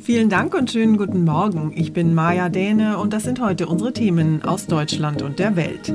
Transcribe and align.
Vielen 0.00 0.28
Dank 0.28 0.54
und 0.54 0.70
schönen 0.70 0.96
guten 0.96 1.24
Morgen. 1.24 1.72
Ich 1.74 1.92
bin 1.92 2.14
Maja 2.14 2.48
Däne 2.48 2.98
und 2.98 3.12
das 3.12 3.24
sind 3.24 3.40
heute 3.40 3.66
unsere 3.66 3.92
Themen 3.92 4.42
aus 4.44 4.66
Deutschland 4.66 5.22
und 5.22 5.40
der 5.40 5.56
Welt. 5.56 5.92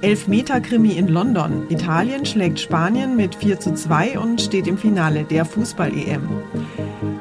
Elfmeter-Krimi 0.00 0.92
in 0.92 1.08
London. 1.08 1.66
Italien 1.68 2.24
schlägt 2.24 2.58
Spanien 2.58 3.16
mit 3.16 3.34
4 3.34 3.60
zu 3.60 3.74
2 3.74 4.18
und 4.18 4.40
steht 4.40 4.66
im 4.66 4.78
Finale 4.78 5.24
der 5.24 5.44
Fußball-EM. 5.44 6.22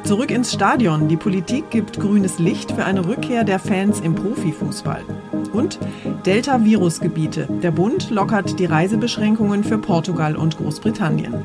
Zurück 0.04 0.32
ins 0.32 0.54
Stadion. 0.54 1.10
Die 1.10 1.18
Politik 1.18 1.70
gibt 1.72 2.00
grünes 2.00 2.40
Licht 2.40 2.72
für 2.72 2.86
eine 2.86 3.06
Rückkehr 3.06 3.44
der 3.44 3.60
Fans 3.60 4.00
im 4.00 4.16
Profifußball. 4.16 5.04
Und 5.52 5.78
Delta-Virusgebiete. 6.26 7.50
Der 7.62 7.72
Bund 7.72 8.10
lockert 8.12 8.60
die 8.60 8.66
Reisebeschränkungen 8.66 9.66
für 9.66 9.78
Portugal 9.78 10.38
und 10.38 10.56
Großbritannien. 10.56 11.36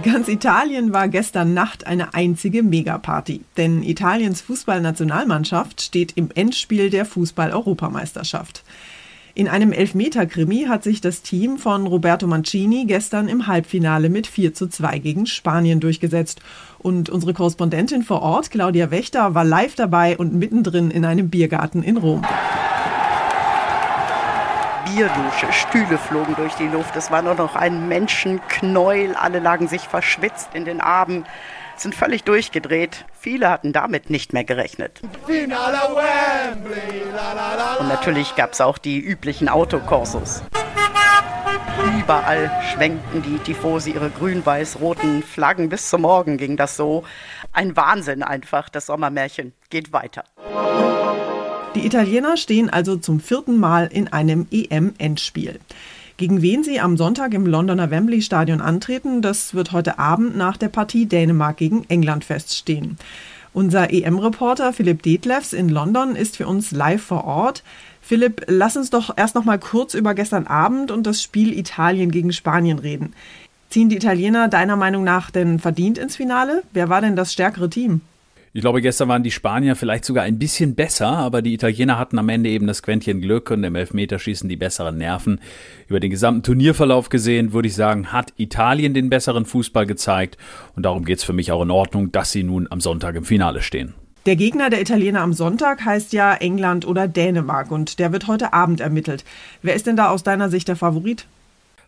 Ganz 0.00 0.26
Italien 0.26 0.92
war 0.92 1.06
gestern 1.08 1.54
Nacht 1.54 1.86
eine 1.86 2.14
einzige 2.14 2.62
Megaparty, 2.62 3.42
denn 3.56 3.82
Italiens 3.82 4.40
Fußballnationalmannschaft 4.40 5.80
steht 5.80 6.12
im 6.16 6.30
Endspiel 6.34 6.90
der 6.90 7.04
Fußball-Europameisterschaft. 7.04 8.64
In 9.34 9.48
einem 9.48 9.72
Elfmeter-Krimi 9.72 10.64
hat 10.68 10.82
sich 10.82 11.00
das 11.00 11.22
Team 11.22 11.56
von 11.56 11.86
Roberto 11.86 12.26
Mancini 12.26 12.84
gestern 12.86 13.28
im 13.28 13.46
Halbfinale 13.46 14.10
mit 14.10 14.26
4 14.26 14.54
zu 14.54 14.68
2 14.68 14.98
gegen 14.98 15.26
Spanien 15.26 15.80
durchgesetzt. 15.80 16.40
Und 16.78 17.08
unsere 17.08 17.32
Korrespondentin 17.32 18.02
vor 18.02 18.22
Ort, 18.22 18.50
Claudia 18.50 18.90
Wächter, 18.90 19.34
war 19.34 19.44
live 19.44 19.74
dabei 19.74 20.18
und 20.18 20.34
mittendrin 20.34 20.90
in 20.90 21.04
einem 21.04 21.30
Biergarten 21.30 21.82
in 21.82 21.96
Rom. 21.96 22.22
Bierdusche. 24.94 25.50
Stühle 25.52 25.96
flogen 25.96 26.34
durch 26.36 26.54
die 26.54 26.68
Luft. 26.68 26.94
Es 26.96 27.10
war 27.10 27.22
nur 27.22 27.34
noch 27.34 27.56
ein 27.56 27.88
Menschenknäuel. 27.88 29.14
Alle 29.14 29.38
lagen 29.38 29.66
sich 29.68 29.82
verschwitzt 29.82 30.50
in 30.52 30.66
den 30.66 30.80
Armen, 30.82 31.24
sind 31.76 31.94
völlig 31.94 32.24
durchgedreht. 32.24 33.06
Viele 33.18 33.48
hatten 33.48 33.72
damit 33.72 34.10
nicht 34.10 34.34
mehr 34.34 34.44
gerechnet. 34.44 35.00
Und 37.78 37.88
natürlich 37.88 38.36
gab 38.36 38.52
es 38.52 38.60
auch 38.60 38.76
die 38.76 38.98
üblichen 38.98 39.48
Autokorsos. 39.48 40.42
Überall 41.98 42.50
schwenkten 42.72 43.22
die 43.22 43.38
Tifosi 43.38 43.92
ihre 43.92 44.10
grün-weiß-roten 44.10 45.22
Flaggen. 45.22 45.70
Bis 45.70 45.88
zum 45.88 46.02
Morgen 46.02 46.36
ging 46.36 46.56
das 46.58 46.76
so. 46.76 47.04
Ein 47.52 47.76
Wahnsinn 47.76 48.22
einfach. 48.22 48.68
Das 48.68 48.86
Sommermärchen 48.86 49.54
geht 49.70 49.92
weiter. 49.92 50.24
Die 51.74 51.86
Italiener 51.86 52.36
stehen 52.36 52.68
also 52.68 52.96
zum 52.96 53.18
vierten 53.18 53.56
Mal 53.56 53.88
in 53.90 54.08
einem 54.08 54.46
EM-Endspiel. 54.50 55.58
Gegen 56.18 56.42
wen 56.42 56.62
sie 56.62 56.80
am 56.80 56.98
Sonntag 56.98 57.32
im 57.32 57.46
Londoner 57.46 57.90
Wembley 57.90 58.20
Stadion 58.20 58.60
antreten, 58.60 59.22
das 59.22 59.54
wird 59.54 59.72
heute 59.72 59.98
Abend 59.98 60.36
nach 60.36 60.58
der 60.58 60.68
Partie 60.68 61.06
Dänemark 61.06 61.56
gegen 61.56 61.84
England 61.88 62.26
feststehen. 62.26 62.98
Unser 63.54 63.90
EM-Reporter 63.90 64.74
Philipp 64.74 65.02
Detlefs 65.02 65.54
in 65.54 65.70
London 65.70 66.14
ist 66.14 66.36
für 66.36 66.46
uns 66.46 66.72
live 66.72 67.02
vor 67.02 67.24
Ort. 67.24 67.62
Philipp, 68.02 68.44
lass 68.48 68.76
uns 68.76 68.90
doch 68.90 69.16
erst 69.16 69.34
noch 69.34 69.44
mal 69.44 69.58
kurz 69.58 69.94
über 69.94 70.14
gestern 70.14 70.46
Abend 70.46 70.90
und 70.90 71.06
das 71.06 71.22
Spiel 71.22 71.58
Italien 71.58 72.10
gegen 72.10 72.34
Spanien 72.34 72.78
reden. 72.78 73.14
Ziehen 73.70 73.88
die 73.88 73.96
Italiener 73.96 74.48
deiner 74.48 74.76
Meinung 74.76 75.04
nach 75.04 75.30
denn 75.30 75.58
verdient 75.58 75.96
ins 75.96 76.16
Finale? 76.16 76.62
Wer 76.74 76.90
war 76.90 77.00
denn 77.00 77.16
das 77.16 77.32
stärkere 77.32 77.70
Team? 77.70 78.02
Ich 78.54 78.60
glaube, 78.60 78.82
gestern 78.82 79.08
waren 79.08 79.22
die 79.22 79.30
Spanier 79.30 79.76
vielleicht 79.76 80.04
sogar 80.04 80.24
ein 80.24 80.38
bisschen 80.38 80.74
besser, 80.74 81.08
aber 81.08 81.40
die 81.40 81.54
Italiener 81.54 81.98
hatten 81.98 82.18
am 82.18 82.28
Ende 82.28 82.50
eben 82.50 82.66
das 82.66 82.82
Quäntchen 82.82 83.22
Glück 83.22 83.50
und 83.50 83.64
im 83.64 83.74
Elfmeterschießen 83.74 84.46
die 84.46 84.56
besseren 84.56 84.98
Nerven. 84.98 85.40
Über 85.88 86.00
den 86.00 86.10
gesamten 86.10 86.42
Turnierverlauf 86.42 87.08
gesehen, 87.08 87.54
würde 87.54 87.68
ich 87.68 87.74
sagen, 87.74 88.12
hat 88.12 88.34
Italien 88.36 88.92
den 88.92 89.08
besseren 89.08 89.46
Fußball 89.46 89.86
gezeigt 89.86 90.36
und 90.76 90.82
darum 90.82 91.06
geht's 91.06 91.24
für 91.24 91.32
mich 91.32 91.50
auch 91.50 91.62
in 91.62 91.70
Ordnung, 91.70 92.12
dass 92.12 92.30
sie 92.30 92.42
nun 92.42 92.66
am 92.70 92.82
Sonntag 92.82 93.14
im 93.14 93.24
Finale 93.24 93.62
stehen. 93.62 93.94
Der 94.26 94.36
Gegner 94.36 94.68
der 94.68 94.82
Italiener 94.82 95.22
am 95.22 95.32
Sonntag 95.32 95.86
heißt 95.86 96.12
ja 96.12 96.34
England 96.34 96.86
oder 96.86 97.08
Dänemark 97.08 97.70
und 97.70 97.98
der 97.98 98.12
wird 98.12 98.26
heute 98.26 98.52
Abend 98.52 98.82
ermittelt. 98.82 99.24
Wer 99.62 99.74
ist 99.74 99.86
denn 99.86 99.96
da 99.96 100.10
aus 100.10 100.24
deiner 100.24 100.50
Sicht 100.50 100.68
der 100.68 100.76
Favorit? 100.76 101.26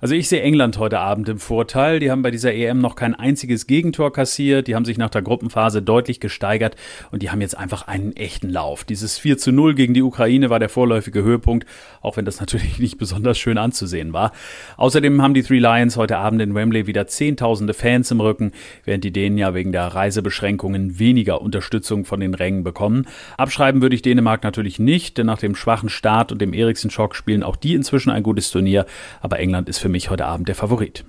Also 0.05 0.15
ich 0.15 0.29
sehe 0.29 0.43
England 0.43 0.77
heute 0.77 0.99
Abend 0.99 1.31
im 1.31 1.39
Vorteil. 1.39 1.99
Die 1.99 2.11
haben 2.11 2.21
bei 2.21 2.31
dieser 2.31 2.53
EM 2.53 2.79
noch 2.79 2.95
kein 2.95 3.15
einziges 3.15 3.67
Gegentor 3.67 4.13
kassiert. 4.13 4.67
Die 4.67 4.75
haben 4.75 4.85
sich 4.85 4.99
nach 4.99 5.09
der 5.09 5.23
Gruppenphase 5.23 5.81
deutlich 5.81 6.21
gesteigert 6.21 6.77
und 7.11 7.23
die 7.23 7.31
haben 7.31 7.41
jetzt 7.41 7.57
einfach 7.57 7.89
einen 7.89 8.15
echten 8.15 8.51
Lauf. 8.51 8.85
Dieses 8.85 9.17
4 9.17 9.39
zu 9.39 9.51
0 9.51 9.75
gegen 9.75 9.95
die 9.95 10.03
Ukraine 10.03 10.51
war 10.51 10.59
der 10.59 10.69
vorläufige 10.69 11.23
Höhepunkt, 11.23 11.67
auch 12.03 12.19
wenn 12.19 12.27
das 12.27 12.39
natürlich 12.41 12.79
nicht 12.79 12.99
besonders 12.99 13.39
schön 13.39 13.57
anzusehen 13.57 14.13
war. 14.13 14.33
Außerdem 14.77 15.23
haben 15.23 15.33
die 15.33 15.43
Three 15.43 15.59
Lions 15.59 15.97
heute 15.97 16.19
Abend 16.19 16.43
in 16.43 16.55
Wembley 16.55 16.87
wieder 16.87 17.07
zehntausende 17.07 17.73
Fans 17.73 18.11
im 18.11 18.21
Rücken, 18.21 18.53
während 18.85 19.05
die 19.05 19.11
Dänen 19.11 19.39
ja 19.39 19.55
wegen 19.55 19.73
der 19.73 19.87
Reisebeschränkungen 19.87 20.99
weniger 20.99 21.41
Unterstützung 21.41 22.05
von 22.05 22.21
den 22.21 22.35
Rängen 22.35 22.63
bekommen. 22.63 23.07
Abschreiben 23.39 23.81
würde 23.81 23.95
ich 23.95 24.03
Dänemark 24.03 24.45
natürlich 24.45 24.79
nicht, 24.79 25.17
denn 25.17 25.25
nach 25.25 25.39
dem 25.39 25.55
schwachen 25.55 25.89
Start 25.89 26.31
und 26.31 26.43
dem 26.43 26.53
Eriksen-Schock 26.53 27.17
spielen 27.17 27.43
auch 27.43 27.57
die 27.57 27.73
inzwischen 27.73 28.11
ein 28.11 28.23
gutes 28.23 28.51
Turnier, 28.51 28.85
aber 29.23 29.39
England 29.39 29.71
ist 29.71 29.79
für 29.79 29.94
mich 29.95 30.11
heute 30.11 30.27
Abend 30.27 30.49
der 30.49 30.57
Favorit. 30.57 31.05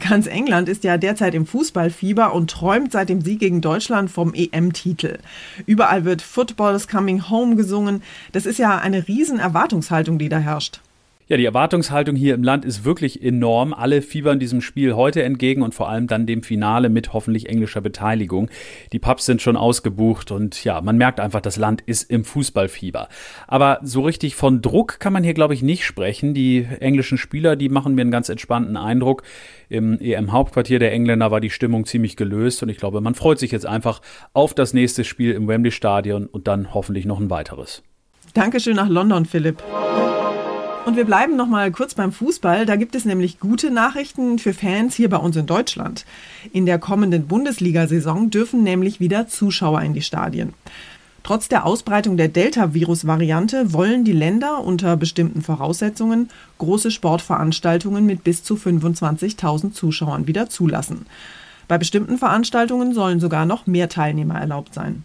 Ganz 0.00 0.26
England 0.26 0.68
ist 0.68 0.84
ja 0.84 0.96
derzeit 0.96 1.34
im 1.34 1.46
Fußballfieber 1.46 2.34
und 2.34 2.50
träumt 2.50 2.90
seit 2.90 3.08
dem 3.08 3.20
Sieg 3.20 3.38
gegen 3.38 3.60
Deutschland 3.60 4.10
vom 4.10 4.32
EM-Titel. 4.34 5.18
Überall 5.66 6.04
wird 6.04 6.22
Football 6.22 6.74
is 6.74 6.88
coming 6.88 7.28
home 7.28 7.56
gesungen. 7.56 8.02
Das 8.32 8.46
ist 8.46 8.58
ja 8.58 8.78
eine 8.78 9.06
riesen 9.06 9.38
Erwartungshaltung, 9.38 10.18
die 10.18 10.28
da 10.30 10.38
herrscht. 10.38 10.80
Ja, 11.28 11.36
die 11.36 11.44
Erwartungshaltung 11.44 12.16
hier 12.16 12.34
im 12.34 12.42
Land 12.42 12.64
ist 12.64 12.84
wirklich 12.84 13.22
enorm. 13.22 13.72
Alle 13.72 14.02
fiebern 14.02 14.40
diesem 14.40 14.60
Spiel 14.60 14.94
heute 14.94 15.22
entgegen 15.22 15.62
und 15.62 15.72
vor 15.72 15.88
allem 15.88 16.08
dann 16.08 16.26
dem 16.26 16.42
Finale 16.42 16.88
mit 16.88 17.12
hoffentlich 17.12 17.48
englischer 17.48 17.80
Beteiligung. 17.80 18.50
Die 18.92 18.98
Pubs 18.98 19.24
sind 19.26 19.40
schon 19.40 19.56
ausgebucht 19.56 20.32
und 20.32 20.62
ja, 20.64 20.80
man 20.80 20.98
merkt 20.98 21.20
einfach, 21.20 21.40
das 21.40 21.56
Land 21.56 21.80
ist 21.86 22.10
im 22.10 22.24
Fußballfieber. 22.24 23.08
Aber 23.46 23.78
so 23.82 24.00
richtig 24.00 24.34
von 24.34 24.62
Druck 24.62 24.98
kann 24.98 25.12
man 25.12 25.22
hier, 25.22 25.34
glaube 25.34 25.54
ich, 25.54 25.62
nicht 25.62 25.84
sprechen. 25.84 26.34
Die 26.34 26.66
englischen 26.80 27.18
Spieler, 27.18 27.54
die 27.54 27.68
machen 27.68 27.94
mir 27.94 28.02
einen 28.02 28.10
ganz 28.10 28.28
entspannten 28.28 28.76
Eindruck. 28.76 29.22
Im 29.68 29.98
EM-Hauptquartier 30.00 30.80
der 30.80 30.92
Engländer 30.92 31.30
war 31.30 31.40
die 31.40 31.50
Stimmung 31.50 31.86
ziemlich 31.86 32.16
gelöst 32.16 32.62
und 32.62 32.68
ich 32.68 32.78
glaube, 32.78 33.00
man 33.00 33.14
freut 33.14 33.38
sich 33.38 33.52
jetzt 33.52 33.66
einfach 33.66 34.02
auf 34.32 34.54
das 34.54 34.74
nächste 34.74 35.04
Spiel 35.04 35.32
im 35.32 35.46
Wembley 35.46 35.70
Stadion 35.70 36.26
und 36.26 36.48
dann 36.48 36.74
hoffentlich 36.74 37.06
noch 37.06 37.20
ein 37.20 37.30
weiteres. 37.30 37.82
Dankeschön 38.34 38.76
nach 38.76 38.88
London, 38.88 39.24
Philipp. 39.24 39.62
Und 40.84 40.96
wir 40.96 41.04
bleiben 41.04 41.36
noch 41.36 41.46
mal 41.46 41.70
kurz 41.70 41.94
beim 41.94 42.10
Fußball. 42.10 42.66
Da 42.66 42.74
gibt 42.74 42.96
es 42.96 43.04
nämlich 43.04 43.38
gute 43.38 43.70
Nachrichten 43.70 44.40
für 44.40 44.52
Fans 44.52 44.96
hier 44.96 45.08
bei 45.08 45.16
uns 45.16 45.36
in 45.36 45.46
Deutschland. 45.46 46.04
In 46.52 46.66
der 46.66 46.80
kommenden 46.80 47.28
Bundesliga-Saison 47.28 48.30
dürfen 48.30 48.64
nämlich 48.64 48.98
wieder 48.98 49.28
Zuschauer 49.28 49.80
in 49.82 49.94
die 49.94 50.02
Stadien. 50.02 50.54
Trotz 51.22 51.48
der 51.48 51.66
Ausbreitung 51.66 52.16
der 52.16 52.26
Delta-Virus-Variante 52.26 53.72
wollen 53.72 54.04
die 54.04 54.12
Länder 54.12 54.64
unter 54.64 54.96
bestimmten 54.96 55.40
Voraussetzungen 55.40 56.30
große 56.58 56.90
Sportveranstaltungen 56.90 58.04
mit 58.04 58.24
bis 58.24 58.42
zu 58.42 58.56
25.000 58.56 59.72
Zuschauern 59.72 60.26
wieder 60.26 60.48
zulassen. 60.48 61.06
Bei 61.68 61.78
bestimmten 61.78 62.18
Veranstaltungen 62.18 62.92
sollen 62.92 63.20
sogar 63.20 63.46
noch 63.46 63.68
mehr 63.68 63.88
Teilnehmer 63.88 64.40
erlaubt 64.40 64.74
sein. 64.74 65.04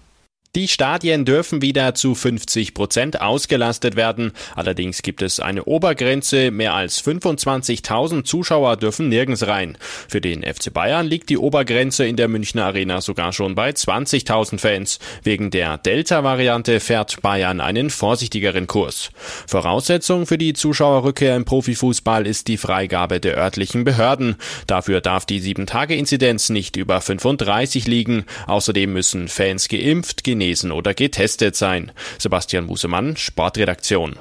Die 0.58 0.68
Stadien 0.68 1.24
dürfen 1.24 1.62
wieder 1.62 1.94
zu 1.94 2.16
50 2.16 2.74
Prozent 2.74 3.22
ausgelastet 3.22 3.96
werden. 3.96 4.32
Allerdings 4.56 5.04
gibt 5.04 5.22
es 5.22 5.40
eine 5.40 5.66
Obergrenze. 5.66 6.50
Mehr 6.50 6.74
als 6.74 7.00
25.000 7.06 8.24
Zuschauer 8.24 8.76
dürfen 8.76 9.08
nirgends 9.08 9.46
rein. 9.46 9.78
Für 10.10 10.20
den 10.20 10.42
FC 10.42 10.74
Bayern 10.74 11.06
liegt 11.06 11.30
die 11.30 11.38
Obergrenze 11.38 12.08
in 12.08 12.16
der 12.16 12.28
Münchner 12.28 12.66
Arena 12.66 13.02
sogar 13.02 13.34
schon 13.34 13.54
bei 13.54 13.70
20.000 13.70 14.58
Fans. 14.58 14.98
Wegen 15.22 15.52
der 15.52 15.78
Delta-Variante 15.78 16.80
fährt 16.80 17.22
Bayern 17.22 17.62
einen 17.62 17.92
vorsichtigeren 17.92 18.66
Kurs. 18.66 19.12
Voraussetzung 19.46 20.26
für 20.26 20.40
die 20.40 20.54
Zuschauerrückkehr 20.54 21.36
im 21.36 21.46
Profifußball 21.46 22.26
ist 22.26 22.48
die 22.48 22.58
Freigabe 22.58 23.20
der 23.20 23.38
örtlichen 23.38 23.84
Behörden. 23.84 24.38
Dafür 24.66 25.02
darf 25.02 25.28
die 25.28 25.40
7-Tage-Inzidenz 25.40 26.50
nicht 26.50 26.78
über 26.78 27.00
35 27.00 27.86
liegen. 27.86 28.26
Außerdem 28.48 28.92
müssen 28.92 29.28
Fans 29.28 29.68
geimpft, 29.68 30.24
genesen 30.24 30.47
genesen 30.48 30.72
oder 30.72 30.94
getestet 30.94 31.56
sein. 31.56 31.92
Sebastian 32.18 32.66
Musemann, 32.66 33.18
Sportredaktion. 33.18 34.16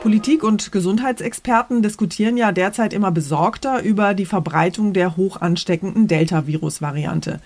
Politik 0.00 0.44
und 0.44 0.72
Gesundheitsexperten 0.72 1.82
diskutieren 1.82 2.36
ja 2.36 2.52
derzeit 2.52 2.92
immer 2.92 3.10
besorgter 3.10 3.82
über 3.82 4.14
die 4.14 4.24
Verbreitung 4.24 4.92
der 4.92 5.16
hoch 5.16 5.40
ansteckenden 5.40 6.06
Delta-Virus-Variante. 6.06 7.40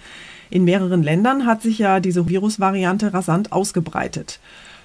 In 0.51 0.65
mehreren 0.65 1.03
Ländern 1.03 1.47
hat 1.47 1.63
sich 1.63 1.79
ja 1.79 1.99
diese 1.99 2.29
Virusvariante 2.29 3.13
rasant 3.15 3.53
ausgebreitet. 3.53 4.39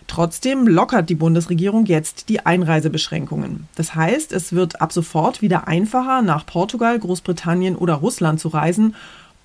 Trotzdem 0.08 0.66
lockert 0.66 1.10
die 1.10 1.16
Bundesregierung 1.16 1.86
jetzt 1.86 2.30
die 2.30 2.46
Einreisebeschränkungen. 2.46 3.68
Das 3.76 3.94
heißt, 3.94 4.32
es 4.32 4.54
wird 4.54 4.82
ab 4.82 4.94
sofort 4.94 5.42
wieder 5.42 5.68
einfacher, 5.68 6.22
nach 6.22 6.46
Portugal, 6.46 6.98
Großbritannien 6.98 7.76
oder 7.76 7.96
Russland 7.96 8.40
zu 8.40 8.48
reisen 8.48 8.96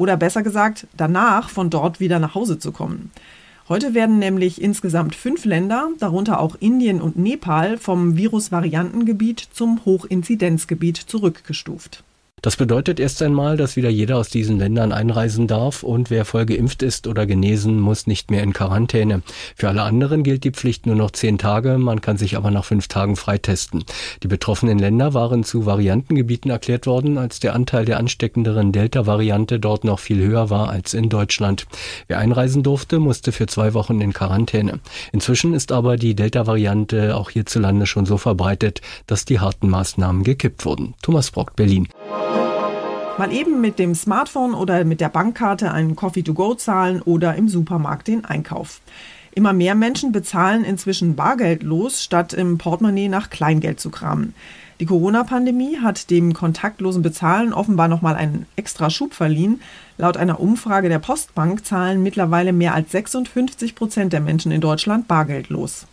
oder 0.03 0.17
besser 0.17 0.43
gesagt, 0.43 0.89
danach 0.97 1.49
von 1.49 1.71
dort 1.71 2.01
wieder 2.01 2.19
nach 2.19 2.35
Hause 2.35 2.59
zu 2.59 2.73
kommen. 2.73 3.13
Heute 3.69 3.95
werden 3.95 4.19
nämlich 4.19 4.61
insgesamt 4.61 5.15
fünf 5.15 5.45
Länder, 5.45 5.91
darunter 6.01 6.41
auch 6.41 6.57
Indien 6.59 7.01
und 7.01 7.17
Nepal, 7.17 7.79
vom 7.79 8.17
Virusvariantengebiet 8.17 9.39
zum 9.53 9.85
Hochinzidenzgebiet 9.85 10.97
zurückgestuft. 10.97 12.03
Das 12.43 12.57
bedeutet 12.57 12.99
erst 12.99 13.23
einmal, 13.23 13.57
dass 13.57 13.77
wieder 13.77 13.89
jeder 13.89 14.17
aus 14.17 14.29
diesen 14.29 14.59
Ländern 14.59 14.91
einreisen 14.91 15.47
darf 15.47 15.85
und 15.85 16.11
wer 16.11 16.25
voll 16.25 16.45
geimpft 16.45 16.83
ist 16.83 17.07
oder 17.07 17.25
genesen, 17.25 17.79
muss 17.79 18.09
nicht 18.09 18.33
mehr 18.33 18.43
in 18.43 18.53
Quarantäne. 18.53 19.23
Für 19.55 19.69
alle 19.69 19.83
anderen 19.83 20.25
gilt 20.25 20.43
die 20.43 20.51
Pflicht 20.51 20.85
nur 20.85 20.97
noch 20.97 21.13
zehn 21.13 21.39
Tage, 21.39 21.79
man 21.79 22.01
kann 22.01 22.17
sich 22.17 22.37
aber 22.37 22.51
nach 22.51 22.65
fünf 22.65 22.89
Tagen 22.89 23.15
freitesten. 23.15 23.85
Die 24.25 24.29
betroffenen 24.29 24.81
Länder 24.81 25.15
waren 25.15 25.45
zu 25.45 25.67
Variantengebieten 25.67 26.51
erklärt 26.51 26.87
worden, 26.87 27.17
als 27.17 27.39
der 27.39 27.55
Anteil 27.55 27.85
der 27.85 27.99
ansteckenderen 27.99 28.73
Delta-Variante 28.73 29.61
dort 29.61 29.85
noch 29.85 30.01
viel 30.01 30.21
höher 30.21 30.51
war 30.51 30.69
als 30.69 30.95
in 30.95 31.09
Deutschland. 31.09 31.67
Wer 32.09 32.19
einreisen 32.19 32.65
durfte, 32.65 32.99
musste 32.99 33.31
für 33.31 33.47
zwei 33.47 33.73
Wochen 33.73 34.01
in 34.01 34.13
Quarantäne. 34.13 34.81
Inzwischen 35.13 35.55
ist 35.55 35.71
aber 35.71 35.97
die 35.97 36.17
Delta-Variante 36.17 37.15
auch 37.15 37.31
hierzulande 37.31 37.87
schon 37.87 38.05
so 38.05 38.17
verbreitet, 38.19 38.81
dass 39.07 39.25
die 39.25 39.39
harten 39.39 39.69
Maßnahmen 39.69 40.25
gekippt 40.25 40.65
wurden. 40.65 40.95
Thomas 41.03 41.31
Brock, 41.31 41.55
Berlin. 41.55 41.87
Mal 43.19 43.33
eben 43.33 43.61
mit 43.61 43.79
dem 43.79 43.95
Smartphone 43.95 44.53
oder 44.53 44.85
mit 44.85 45.01
der 45.01 45.09
Bankkarte 45.09 45.71
einen 45.71 45.95
Coffee 45.95 46.23
to 46.23 46.35
go 46.35 46.55
zahlen 46.55 47.03
oder 47.03 47.37
im 47.37 47.49
Supermarkt 47.49 48.09
den 48.09 48.25
Einkauf. 48.25 48.81
Immer 49.35 49.53
mehr 49.53 49.75
Menschen 49.75 50.13
bezahlen 50.13 50.65
inzwischen 50.65 51.15
bargeldlos, 51.15 52.03
statt 52.03 52.33
im 52.33 52.59
Portemonnaie 52.59 53.09
nach 53.09 53.31
Kleingeld 53.31 53.81
zu 53.81 53.91
kramen. 53.91 54.35
Die 54.81 54.87
Corona-Pandemie 54.87 55.79
hat 55.79 56.11
dem 56.11 56.35
kontaktlosen 56.35 57.03
Bezahlen 57.03 57.53
offenbar 57.53 57.87
nochmal 57.87 58.17
einen 58.17 58.47
extra 58.57 58.91
Schub 58.91 59.15
verliehen. 59.15 59.61
Laut 59.97 60.17
einer 60.17 60.41
Umfrage 60.41 60.89
der 60.89 60.99
Postbank 60.99 61.65
zahlen 61.65 62.03
mittlerweile 62.03 62.53
mehr 62.53 62.75
als 62.75 62.91
56 62.91 63.77
Prozent 63.77 64.13
der 64.13 64.21
Menschen 64.21 64.51
in 64.51 64.61
Deutschland 64.61 65.07
bargeldlos. 65.07 65.87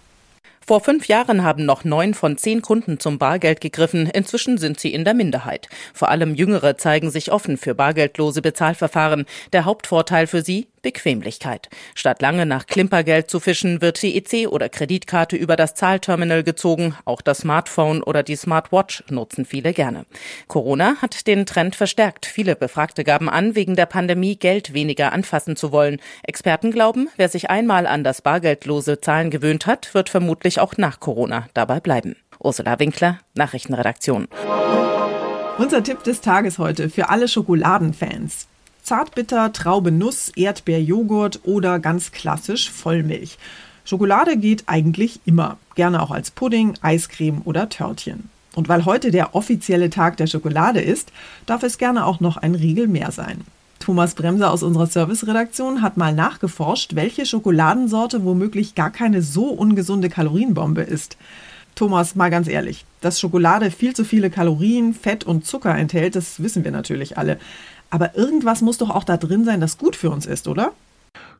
Vor 0.69 0.81
fünf 0.81 1.07
Jahren 1.07 1.41
haben 1.41 1.65
noch 1.65 1.83
neun 1.83 2.13
von 2.13 2.37
zehn 2.37 2.61
Kunden 2.61 2.99
zum 2.99 3.17
Bargeld 3.17 3.59
gegriffen. 3.59 4.05
Inzwischen 4.05 4.59
sind 4.59 4.79
sie 4.79 4.93
in 4.93 5.03
der 5.03 5.15
Minderheit. 5.15 5.67
Vor 5.95 6.09
allem 6.09 6.35
Jüngere 6.35 6.77
zeigen 6.77 7.09
sich 7.09 7.31
offen 7.31 7.57
für 7.57 7.73
bargeldlose 7.73 8.43
Bezahlverfahren. 8.43 9.25
Der 9.51 9.65
Hauptvorteil 9.65 10.27
für 10.27 10.43
sie 10.43 10.67
Bequemlichkeit. 10.81 11.69
Statt 11.95 12.21
lange 12.21 12.45
nach 12.45 12.65
Klimpergeld 12.65 13.29
zu 13.29 13.39
fischen, 13.39 13.81
wird 13.81 14.01
die 14.01 14.15
EC 14.15 14.47
oder 14.47 14.69
Kreditkarte 14.69 15.35
über 15.35 15.55
das 15.55 15.75
Zahlterminal 15.75 16.43
gezogen. 16.43 16.95
Auch 17.05 17.21
das 17.21 17.39
Smartphone 17.39 18.01
oder 18.01 18.23
die 18.23 18.35
Smartwatch 18.35 19.03
nutzen 19.09 19.45
viele 19.45 19.73
gerne. 19.73 20.05
Corona 20.47 20.95
hat 21.01 21.27
den 21.27 21.45
Trend 21.45 21.75
verstärkt. 21.75 22.25
Viele 22.25 22.55
Befragte 22.55 23.03
gaben 23.03 23.29
an, 23.29 23.55
wegen 23.55 23.75
der 23.75 23.85
Pandemie 23.85 24.35
Geld 24.35 24.73
weniger 24.73 25.11
anfassen 25.11 25.55
zu 25.55 25.71
wollen. 25.71 25.99
Experten 26.23 26.71
glauben, 26.71 27.09
wer 27.17 27.29
sich 27.29 27.49
einmal 27.49 27.85
an 27.85 28.03
das 28.03 28.21
bargeldlose 28.21 29.01
Zahlen 29.01 29.31
gewöhnt 29.31 29.65
hat, 29.65 29.93
wird 29.93 30.09
vermutlich 30.09 30.58
auch 30.59 30.77
nach 30.77 30.99
Corona 30.99 31.47
dabei 31.53 31.79
bleiben. 31.79 32.15
Ursula 32.39 32.79
Winkler, 32.79 33.19
Nachrichtenredaktion. 33.35 34.27
Unser 35.57 35.83
Tipp 35.83 36.03
des 36.03 36.21
Tages 36.21 36.57
heute 36.57 36.89
für 36.89 37.09
alle 37.09 37.27
Schokoladenfans. 37.27 38.47
Zartbitter, 38.81 39.51
Traube, 39.51 39.91
Nuss, 39.91 40.29
Erdbeer, 40.35 40.81
Joghurt 40.81 41.41
oder 41.43 41.79
ganz 41.79 42.11
klassisch 42.11 42.71
Vollmilch. 42.71 43.37
Schokolade 43.83 44.37
geht 44.37 44.63
eigentlich 44.67 45.19
immer, 45.25 45.57
gerne 45.75 46.01
auch 46.01 46.11
als 46.11 46.31
Pudding, 46.31 46.75
Eiscreme 46.81 47.41
oder 47.43 47.69
Törtchen. 47.69 48.29
Und 48.55 48.69
weil 48.69 48.85
heute 48.85 49.11
der 49.11 49.35
offizielle 49.35 49.89
Tag 49.89 50.17
der 50.17 50.27
Schokolade 50.27 50.81
ist, 50.81 51.11
darf 51.45 51.63
es 51.63 51.77
gerne 51.77 52.05
auch 52.05 52.19
noch 52.19 52.37
ein 52.37 52.55
Riegel 52.55 52.87
mehr 52.87 53.11
sein. 53.11 53.43
Thomas 53.89 54.13
Bremser 54.13 54.51
aus 54.51 54.61
unserer 54.61 54.85
Serviceredaktion 54.85 55.81
hat 55.81 55.97
mal 55.97 56.13
nachgeforscht, 56.13 56.93
welche 56.93 57.25
Schokoladensorte 57.25 58.23
womöglich 58.23 58.75
gar 58.75 58.91
keine 58.91 59.23
so 59.23 59.45
ungesunde 59.45 60.09
Kalorienbombe 60.09 60.83
ist. 60.83 61.17
Thomas, 61.73 62.13
mal 62.13 62.29
ganz 62.29 62.47
ehrlich, 62.47 62.85
dass 63.01 63.19
Schokolade 63.19 63.71
viel 63.71 63.95
zu 63.95 64.05
viele 64.05 64.29
Kalorien, 64.29 64.93
Fett 64.93 65.23
und 65.23 65.43
Zucker 65.43 65.75
enthält, 65.75 66.15
das 66.15 66.43
wissen 66.43 66.63
wir 66.63 66.69
natürlich 66.69 67.17
alle. 67.17 67.39
Aber 67.89 68.15
irgendwas 68.15 68.61
muss 68.61 68.77
doch 68.77 68.91
auch 68.91 69.05
da 69.05 69.17
drin 69.17 69.43
sein, 69.43 69.59
das 69.59 69.79
gut 69.79 69.95
für 69.95 70.11
uns 70.11 70.27
ist, 70.27 70.47
oder? 70.47 70.73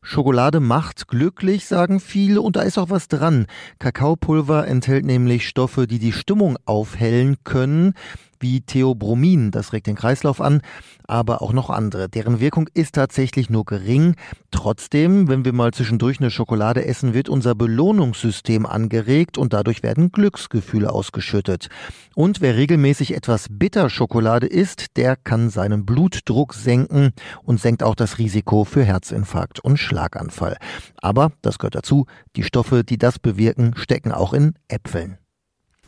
Schokolade 0.02 0.60
macht 0.60 1.08
glücklich, 1.08 1.68
sagen 1.68 2.00
viele, 2.00 2.42
und 2.42 2.56
da 2.56 2.64
ist 2.64 2.80
auch 2.80 2.90
was 2.90 3.10
dran. 3.10 3.46
Kakaopulver 3.78 4.68
enthält 4.68 5.06
nämlich 5.06 5.48
Stoffe, 5.48 5.86
die 5.86 6.00
die 6.00 6.14
Stimmung 6.14 6.58
aufhellen 6.66 7.38
können 7.44 7.94
wie 8.40 8.62
Theobromin, 8.62 9.52
das 9.52 9.74
regt 9.74 9.88
den 9.88 9.96
Kreislauf 9.96 10.42
an, 10.42 10.62
aber 11.08 11.42
auch 11.42 11.54
noch 11.54 11.70
andere. 11.70 12.10
Deren 12.10 12.40
Wirkung 12.40 12.70
ist 12.74 12.96
tatsächlich 12.96 13.50
nur 13.50 13.66
gering. 13.66 14.16
Trotzdem, 14.52 15.28
wenn 15.28 15.46
wir 15.46 15.54
mal 15.54 15.74
zwischendurch 15.74 16.20
eine 16.20 16.32
Schokolade 16.32 16.86
essen, 16.86 17.14
wird 17.14 17.30
unser 17.30 17.56
Belohnungssystem 17.56 18.66
angeregt 18.66 19.38
und 19.38 19.54
dadurch 19.54 19.84
werden 19.84 20.12
Glücksgefühle 20.12 20.92
ausgeschüttet. 20.92 21.70
Und 22.16 22.42
wer 22.42 22.56
regelmäßig 22.56 23.16
etwas 23.16 23.48
Bitterschokolade 23.50 24.48
isst, 24.48 24.98
der 24.98 25.16
kann 25.16 25.50
seinen 25.50 25.86
Blutdruck 25.86 26.54
senken 26.54 27.12
und 27.44 27.60
senkt 27.60 27.84
auch 27.84 27.96
das 27.96 28.18
Risiko 28.18 28.64
für 28.64 28.84
Herzinfarkt 28.84 29.60
und 29.60 29.78
Schlaganfall. 29.78 30.58
Aber, 30.98 31.32
das 31.42 31.60
gehört 31.60 31.76
dazu, 31.76 32.06
die 32.36 32.44
Stoffe, 32.44 32.84
die 32.84 32.98
das 32.98 33.20
bewirken, 33.20 33.74
stecken 33.76 34.12
auch 34.12 34.34
in 34.34 34.54
Äpfeln. 34.68 35.18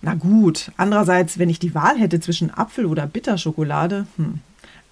Na 0.02 0.16
gut, 0.16 0.72
andererseits, 0.78 1.38
wenn 1.38 1.50
ich 1.50 1.60
die 1.60 1.76
Wahl 1.76 1.98
hätte 1.98 2.20
zwischen 2.20 2.52
Apfel 2.52 2.86
oder 2.86 3.06
Bitterschokolade, 3.08 4.08
hm. 4.18 4.40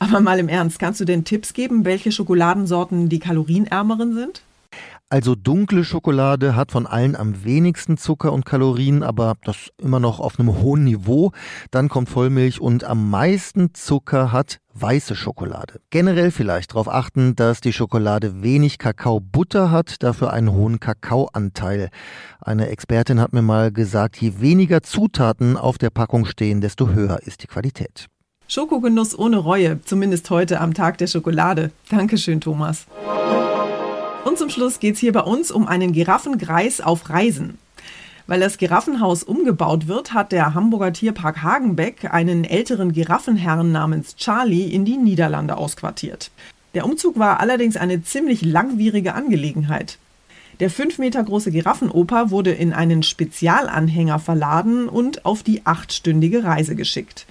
Aber 0.02 0.22
mal 0.22 0.40
im 0.40 0.48
Ernst, 0.48 0.80
kannst 0.80 1.02
du 1.02 1.06
denn 1.06 1.26
Tipps 1.26 1.54
geben, 1.54 1.84
welche 1.84 2.14
Schokoladensorten 2.14 3.10
die 3.10 3.20
kalorienärmeren 3.20 4.14
sind? 4.14 4.44
Also 5.12 5.34
dunkle 5.34 5.84
Schokolade 5.84 6.56
hat 6.56 6.72
von 6.72 6.86
allen 6.86 7.16
am 7.16 7.44
wenigsten 7.44 7.98
Zucker 7.98 8.32
und 8.32 8.46
Kalorien, 8.46 9.02
aber 9.02 9.34
das 9.44 9.70
immer 9.82 10.00
noch 10.00 10.20
auf 10.20 10.40
einem 10.40 10.62
hohen 10.62 10.84
Niveau. 10.84 11.32
Dann 11.72 11.90
kommt 11.90 12.10
Vollmilch 12.10 12.62
und 12.62 12.84
am 12.84 13.10
meisten 13.10 13.74
Zucker 13.74 14.32
hat 14.32 14.60
weiße 14.76 15.16
Schokolade. 15.16 15.82
Generell 15.90 16.30
vielleicht 16.30 16.74
darauf 16.74 16.88
achten, 16.88 17.36
dass 17.36 17.60
die 17.60 17.74
Schokolade 17.74 18.44
wenig 18.44 18.78
Kakaobutter 18.78 19.72
hat, 19.72 20.04
dafür 20.04 20.32
einen 20.32 20.52
hohen 20.52 20.80
Kakaoanteil. 20.80 21.90
Eine 22.40 22.70
Expertin 22.70 23.20
hat 23.20 23.34
mir 23.34 23.42
mal 23.42 23.72
gesagt, 23.72 24.18
je 24.18 24.34
weniger 24.42 24.84
Zutaten 24.84 25.58
auf 25.58 25.80
der 25.80 25.90
Packung 25.90 26.26
stehen, 26.26 26.62
desto 26.62 26.90
höher 26.90 27.20
ist 27.24 27.42
die 27.42 27.48
Qualität. 27.48 28.06
Schokogenuss 28.48 29.18
ohne 29.18 29.38
Reue, 29.38 29.82
zumindest 29.82 30.30
heute 30.30 30.62
am 30.62 30.76
Tag 30.76 31.00
der 31.00 31.08
Schokolade. 31.08 31.72
Dankeschön, 31.90 32.42
Thomas. 32.42 32.86
Und 34.26 34.38
zum 34.38 34.50
Schluss 34.50 34.80
geht 34.80 34.96
es 34.96 35.00
hier 35.00 35.14
bei 35.14 35.22
uns 35.22 35.50
um 35.50 35.68
einen 35.68 35.94
Giraffengreis 35.94 36.82
auf 36.82 37.10
Reisen. 37.10 37.58
Weil 38.28 38.42
das 38.42 38.58
Giraffenhaus 38.58 39.24
umgebaut 39.24 39.88
wird, 39.88 40.14
hat 40.14 40.32
der 40.32 40.54
Hamburger 40.54 40.94
Tierpark 40.94 41.42
Hagenbeck 41.42 42.14
einen 42.14 42.44
älteren 42.44 42.92
Giraffenherrn 42.92 43.72
namens 43.72 44.18
Charlie 44.18 44.68
in 44.68 44.86
die 44.86 44.98
Niederlande 44.98 45.58
ausquartiert. 45.58 46.30
Der 46.76 46.86
Umzug 46.86 47.18
war 47.18 47.40
allerdings 47.40 47.78
eine 47.78 48.04
ziemlich 48.04 48.44
langwierige 48.44 49.16
Angelegenheit. 49.16 49.98
Der 50.60 50.70
fünf 50.70 51.00
Meter 51.00 51.24
große 51.24 51.52
Giraffenoper 51.52 52.30
wurde 52.30 52.52
in 52.52 52.74
einen 52.74 53.02
Spezialanhänger 53.02 54.20
verladen 54.20 54.90
und 54.90 55.26
auf 55.26 55.42
die 55.42 55.66
achtstündige 55.66 56.44
Reise 56.44 56.76
geschickt. 56.76 57.26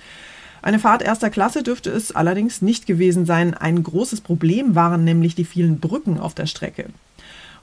Eine 0.62 0.78
Fahrt 0.78 1.02
erster 1.02 1.30
Klasse 1.30 1.62
dürfte 1.62 1.90
es 1.90 2.12
allerdings 2.12 2.62
nicht 2.62 2.86
gewesen 2.86 3.26
sein. 3.26 3.54
Ein 3.54 3.82
großes 3.82 4.20
Problem 4.20 4.74
waren 4.74 5.04
nämlich 5.04 5.34
die 5.34 5.44
vielen 5.44 5.80
Brücken 5.80 6.18
auf 6.18 6.34
der 6.34 6.46
Strecke. 6.46 6.86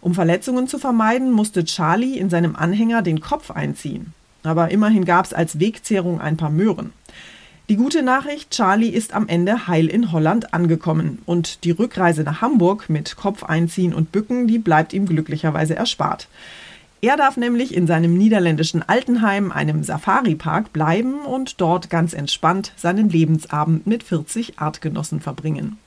Um 0.02 0.14
Verletzungen 0.14 0.68
zu 0.68 0.78
vermeiden, 0.78 1.32
musste 1.32 1.66
Charlie 1.66 2.18
in 2.18 2.30
seinem 2.30 2.56
Anhänger 2.56 3.02
den 3.02 3.22
Kopf 3.22 3.52
einziehen. 3.52 4.14
Aber 4.44 4.70
immerhin 4.70 5.06
gab 5.06 5.26
es 5.26 5.34
als 5.34 5.60
Wegzehrung 5.60 6.22
ein 6.22 6.38
paar 6.38 6.52
Möhren. 6.52 6.94
Die 7.68 7.78
gute 7.78 8.04
Nachricht, 8.04 8.52
Charlie 8.52 8.90
ist 8.90 9.16
am 9.16 9.28
Ende 9.28 9.66
heil 9.68 9.88
in 9.88 10.12
Holland 10.12 10.54
angekommen 10.54 11.18
und 11.26 11.64
die 11.64 11.72
Rückreise 11.72 12.22
nach 12.22 12.42
Hamburg 12.42 12.92
mit 12.92 13.16
Kopf 13.16 13.44
einziehen 13.44 13.96
und 13.96 14.12
Bücken, 14.12 14.46
die 14.46 14.60
bleibt 14.60 14.94
ihm 14.94 15.08
glücklicherweise 15.08 15.76
erspart. 15.76 16.28
Er 17.02 17.18
darf 17.18 17.38
nämlich 17.38 17.76
in 17.76 17.88
seinem 17.88 18.18
niederländischen 18.18 18.82
Altenheim, 18.88 19.52
einem 19.52 19.84
Safari-Park, 19.84 20.74
bleiben 20.74 21.20
und 21.20 21.62
dort 21.62 21.90
ganz 21.90 22.14
entspannt 22.14 22.74
seinen 22.76 23.10
Lebensabend 23.10 23.86
mit 23.86 24.04
40 24.04 24.60
Artgenossen 24.60 25.20
verbringen. 25.20 25.78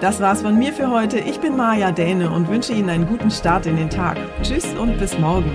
Das 0.00 0.20
war's 0.20 0.42
von 0.42 0.58
mir 0.58 0.72
für 0.72 0.90
heute. 0.90 1.18
Ich 1.18 1.40
bin 1.40 1.56
Maja 1.56 1.92
Däne 1.92 2.30
und 2.30 2.48
wünsche 2.48 2.72
Ihnen 2.72 2.90
einen 2.90 3.06
guten 3.06 3.30
Start 3.30 3.66
in 3.66 3.76
den 3.76 3.90
Tag. 3.90 4.18
Tschüss 4.42 4.66
und 4.74 4.98
bis 4.98 5.18
morgen. 5.18 5.50